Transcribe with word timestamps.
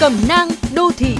Cẩm 0.00 0.12
nang 0.28 0.48
đô 0.74 0.90
thị 0.96 1.16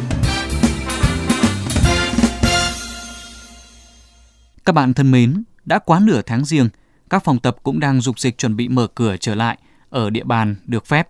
Các 4.64 4.72
bạn 4.72 4.94
thân 4.94 5.10
mến, 5.10 5.42
đã 5.64 5.78
quá 5.78 6.00
nửa 6.02 6.22
tháng 6.26 6.44
riêng, 6.44 6.68
các 7.10 7.24
phòng 7.24 7.38
tập 7.38 7.56
cũng 7.62 7.80
đang 7.80 8.00
dục 8.00 8.18
dịch 8.20 8.38
chuẩn 8.38 8.56
bị 8.56 8.68
mở 8.68 8.86
cửa 8.86 9.16
trở 9.16 9.34
lại 9.34 9.58
ở 9.90 10.10
địa 10.10 10.24
bàn 10.24 10.56
được 10.66 10.86
phép. 10.86 11.08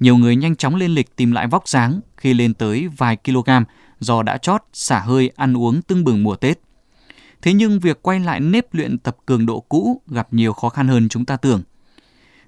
Nhiều 0.00 0.16
người 0.16 0.36
nhanh 0.36 0.56
chóng 0.56 0.74
lên 0.74 0.90
lịch 0.90 1.16
tìm 1.16 1.32
lại 1.32 1.46
vóc 1.46 1.68
dáng 1.68 2.00
khi 2.16 2.34
lên 2.34 2.54
tới 2.54 2.88
vài 2.96 3.16
kg 3.16 3.50
do 4.00 4.22
đã 4.22 4.38
chót 4.38 4.62
xả 4.72 4.98
hơi 4.98 5.30
ăn 5.36 5.56
uống 5.56 5.82
tưng 5.82 6.04
bừng 6.04 6.22
mùa 6.22 6.36
Tết. 6.36 6.60
Thế 7.42 7.52
nhưng 7.52 7.80
việc 7.80 8.02
quay 8.02 8.20
lại 8.20 8.40
nếp 8.40 8.74
luyện 8.74 8.98
tập 8.98 9.16
cường 9.26 9.46
độ 9.46 9.60
cũ 9.60 10.02
gặp 10.06 10.28
nhiều 10.32 10.52
khó 10.52 10.68
khăn 10.68 10.88
hơn 10.88 11.08
chúng 11.08 11.24
ta 11.24 11.36
tưởng. 11.36 11.62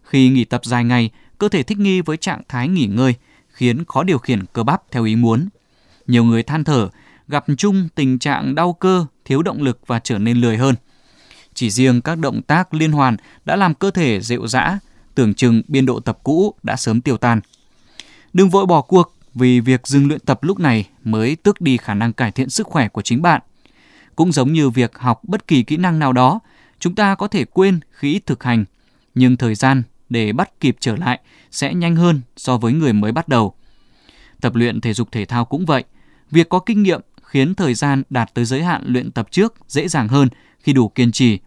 Khi 0.03 0.29
nghỉ 0.29 0.45
tập 0.45 0.65
dài 0.65 0.85
ngày, 0.85 1.11
cơ 1.39 1.49
thể 1.49 1.63
thích 1.63 1.79
nghi 1.79 2.01
với 2.01 2.17
trạng 2.17 2.43
thái 2.49 2.69
nghỉ 2.69 2.87
ngơi, 2.87 3.15
khiến 3.61 3.85
khó 3.85 4.03
điều 4.03 4.19
khiển 4.19 4.45
cơ 4.53 4.63
bắp 4.63 4.82
theo 4.91 5.05
ý 5.05 5.17
muốn. 5.17 5.49
Nhiều 6.07 6.25
người 6.25 6.43
than 6.43 6.64
thở, 6.64 6.89
gặp 7.29 7.45
chung 7.59 7.89
tình 7.95 8.18
trạng 8.18 8.55
đau 8.55 8.73
cơ, 8.73 9.07
thiếu 9.25 9.43
động 9.43 9.63
lực 9.63 9.81
và 9.87 9.99
trở 9.99 10.18
nên 10.18 10.37
lười 10.37 10.57
hơn. 10.57 10.75
Chỉ 11.55 11.71
riêng 11.71 12.01
các 12.01 12.18
động 12.18 12.43
tác 12.43 12.75
liên 12.75 12.93
hoàn 12.93 13.17
đã 13.45 13.57
làm 13.57 13.75
cơ 13.75 13.91
thể 13.91 14.21
rệu 14.21 14.46
rã, 14.46 14.79
tưởng 15.15 15.35
chừng 15.35 15.63
biên 15.68 15.87
độ 15.87 16.01
tập 16.01 16.18
cũ 16.23 16.54
đã 16.63 16.77
sớm 16.77 17.01
tiêu 17.01 17.17
tan. 17.17 17.41
Đừng 18.32 18.51
vội 18.51 18.67
bỏ 18.67 18.81
cuộc 18.81 19.15
vì 19.35 19.61
việc 19.61 19.87
dừng 19.87 20.09
luyện 20.09 20.21
tập 20.21 20.45
lúc 20.45 20.59
này 20.59 20.89
mới 21.04 21.37
tước 21.37 21.61
đi 21.61 21.77
khả 21.77 21.95
năng 21.95 22.13
cải 22.13 22.32
thiện 22.32 22.51
sức 22.51 22.67
khỏe 22.67 22.89
của 22.89 23.03
chính 23.03 23.23
bạn. 23.23 23.43
Cũng 24.17 24.32
giống 24.32 24.53
như 24.53 24.71
việc 24.71 24.99
học 24.99 25.21
bất 25.25 25.46
kỳ 25.46 25.63
kỹ 25.63 25.77
năng 25.77 25.99
nào 25.99 26.13
đó, 26.13 26.40
chúng 26.79 26.95
ta 26.95 27.15
có 27.15 27.29
thể 27.29 27.45
quên 27.45 27.81
khi 27.90 28.13
ít 28.13 28.27
thực 28.27 28.43
hành, 28.43 28.65
nhưng 29.15 29.37
thời 29.37 29.54
gian 29.54 29.82
để 30.11 30.32
bắt 30.32 30.61
kịp 30.61 30.77
trở 30.81 30.96
lại 30.96 31.21
sẽ 31.50 31.75
nhanh 31.75 31.96
hơn 31.96 32.20
so 32.37 32.56
với 32.56 32.73
người 32.73 32.92
mới 32.92 33.12
bắt 33.12 33.28
đầu. 33.28 33.55
Tập 34.41 34.55
luyện 34.55 34.81
thể 34.81 34.92
dục 34.92 35.12
thể 35.12 35.25
thao 35.25 35.45
cũng 35.45 35.67
vậy. 35.67 35.84
Việc 36.31 36.48
có 36.48 36.59
kinh 36.59 36.83
nghiệm 36.83 37.01
khiến 37.23 37.55
thời 37.55 37.75
gian 37.75 38.03
đạt 38.11 38.34
tới 38.34 38.45
giới 38.45 38.62
hạn 38.62 38.83
luyện 38.87 39.11
tập 39.11 39.29
trước 39.31 39.55
dễ 39.69 39.89
dàng 39.89 40.09
hơn 40.09 40.29
khi 40.59 40.73
đủ 40.73 40.89
kiên 40.89 41.12
trì. 41.12 41.39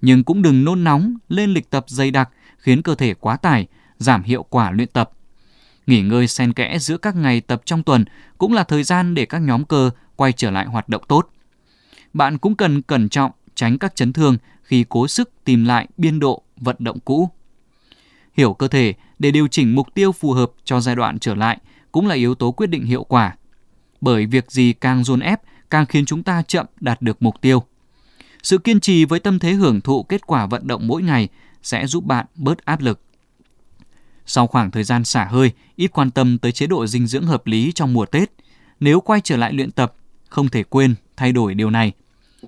Nhưng 0.00 0.24
cũng 0.24 0.42
đừng 0.42 0.64
nôn 0.64 0.84
nóng 0.84 1.16
lên 1.28 1.50
lịch 1.50 1.70
tập 1.70 1.84
dày 1.88 2.10
đặc 2.10 2.30
khiến 2.58 2.82
cơ 2.82 2.94
thể 2.94 3.14
quá 3.14 3.36
tải, 3.36 3.66
giảm 3.98 4.22
hiệu 4.22 4.42
quả 4.42 4.70
luyện 4.70 4.88
tập. 4.88 5.10
Nghỉ 5.86 6.02
ngơi 6.02 6.26
xen 6.26 6.52
kẽ 6.52 6.78
giữa 6.78 6.98
các 6.98 7.16
ngày 7.16 7.40
tập 7.40 7.62
trong 7.64 7.82
tuần 7.82 8.04
cũng 8.38 8.52
là 8.52 8.64
thời 8.64 8.82
gian 8.82 9.14
để 9.14 9.26
các 9.26 9.38
nhóm 9.38 9.64
cơ 9.64 9.90
quay 10.16 10.32
trở 10.32 10.50
lại 10.50 10.66
hoạt 10.66 10.88
động 10.88 11.02
tốt. 11.08 11.28
Bạn 12.12 12.38
cũng 12.38 12.56
cần 12.56 12.82
cẩn 12.82 13.08
trọng 13.08 13.30
tránh 13.54 13.78
các 13.78 13.96
chấn 13.96 14.12
thương 14.12 14.36
khi 14.62 14.84
cố 14.88 15.08
sức 15.08 15.30
tìm 15.44 15.64
lại 15.64 15.88
biên 15.96 16.18
độ 16.20 16.42
vận 16.56 16.76
động 16.78 16.98
cũ. 17.00 17.30
Hiểu 18.36 18.54
cơ 18.54 18.68
thể 18.68 18.94
để 19.18 19.30
điều 19.30 19.48
chỉnh 19.48 19.74
mục 19.74 19.94
tiêu 19.94 20.12
phù 20.12 20.32
hợp 20.32 20.50
cho 20.64 20.80
giai 20.80 20.96
đoạn 20.96 21.18
trở 21.18 21.34
lại 21.34 21.58
cũng 21.92 22.06
là 22.06 22.14
yếu 22.14 22.34
tố 22.34 22.52
quyết 22.52 22.66
định 22.66 22.84
hiệu 22.84 23.04
quả. 23.04 23.36
Bởi 24.00 24.26
việc 24.26 24.50
gì 24.50 24.72
càng 24.72 25.04
dồn 25.04 25.20
ép 25.20 25.40
càng 25.70 25.86
khiến 25.86 26.06
chúng 26.06 26.22
ta 26.22 26.42
chậm 26.42 26.66
đạt 26.80 27.02
được 27.02 27.22
mục 27.22 27.40
tiêu. 27.40 27.62
Sự 28.42 28.58
kiên 28.58 28.80
trì 28.80 29.04
với 29.04 29.20
tâm 29.20 29.38
thế 29.38 29.52
hưởng 29.52 29.80
thụ 29.80 30.02
kết 30.02 30.26
quả 30.26 30.46
vận 30.46 30.66
động 30.66 30.86
mỗi 30.86 31.02
ngày 31.02 31.28
sẽ 31.62 31.86
giúp 31.86 32.04
bạn 32.04 32.26
bớt 32.34 32.64
áp 32.64 32.80
lực. 32.80 33.00
Sau 34.26 34.46
khoảng 34.46 34.70
thời 34.70 34.84
gian 34.84 35.04
xả 35.04 35.24
hơi, 35.24 35.52
ít 35.76 35.86
quan 35.86 36.10
tâm 36.10 36.38
tới 36.38 36.52
chế 36.52 36.66
độ 36.66 36.86
dinh 36.86 37.06
dưỡng 37.06 37.26
hợp 37.26 37.46
lý 37.46 37.72
trong 37.72 37.92
mùa 37.92 38.06
Tết, 38.06 38.32
nếu 38.80 39.00
quay 39.00 39.20
trở 39.20 39.36
lại 39.36 39.52
luyện 39.52 39.70
tập, 39.70 39.94
không 40.28 40.48
thể 40.48 40.62
quên 40.62 40.94
thay 41.16 41.32
đổi 41.32 41.54
điều 41.54 41.70
này. 41.70 41.92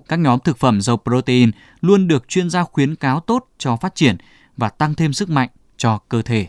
Các 0.07 0.19
nhóm 0.19 0.39
thực 0.39 0.57
phẩm 0.57 0.81
giàu 0.81 0.97
protein 1.03 1.51
luôn 1.81 2.07
được 2.07 2.27
chuyên 2.27 2.49
gia 2.49 2.63
khuyến 2.63 2.95
cáo 2.95 3.19
tốt 3.19 3.49
cho 3.57 3.75
phát 3.75 3.95
triển 3.95 4.17
và 4.57 4.69
tăng 4.69 4.95
thêm 4.95 5.13
sức 5.13 5.29
mạnh 5.29 5.49
cho 5.79 5.99
cơ 6.09 6.21
thể. 6.21 6.47